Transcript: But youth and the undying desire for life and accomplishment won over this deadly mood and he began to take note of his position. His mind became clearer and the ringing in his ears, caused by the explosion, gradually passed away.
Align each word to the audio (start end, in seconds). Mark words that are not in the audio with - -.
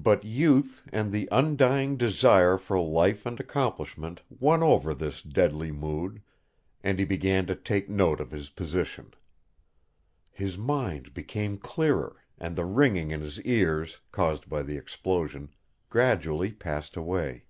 But 0.00 0.22
youth 0.22 0.88
and 0.92 1.10
the 1.10 1.28
undying 1.32 1.96
desire 1.96 2.58
for 2.58 2.78
life 2.78 3.26
and 3.26 3.40
accomplishment 3.40 4.20
won 4.30 4.62
over 4.62 4.94
this 4.94 5.20
deadly 5.20 5.72
mood 5.72 6.22
and 6.80 7.00
he 7.00 7.04
began 7.04 7.44
to 7.46 7.56
take 7.56 7.88
note 7.90 8.20
of 8.20 8.30
his 8.30 8.50
position. 8.50 9.14
His 10.30 10.56
mind 10.56 11.12
became 11.12 11.58
clearer 11.58 12.22
and 12.38 12.54
the 12.54 12.64
ringing 12.66 13.10
in 13.10 13.20
his 13.20 13.40
ears, 13.40 14.00
caused 14.12 14.48
by 14.48 14.62
the 14.62 14.76
explosion, 14.78 15.52
gradually 15.88 16.52
passed 16.52 16.94
away. 16.96 17.42